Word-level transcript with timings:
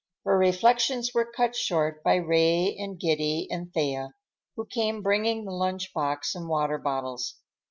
Her 0.25 0.35
reflections 0.35 1.13
were 1.13 1.31
cut 1.31 1.55
short 1.55 2.03
by 2.03 2.15
Ray 2.15 2.75
and 2.75 2.99
Giddy 2.99 3.47
and 3.51 3.71
Thea, 3.71 4.15
who 4.55 4.65
came 4.65 5.03
bringing 5.03 5.45
the 5.45 5.51
lunch 5.51 5.93
box 5.93 6.33
and 6.33 6.49
water 6.49 6.79
bottles. 6.79 7.35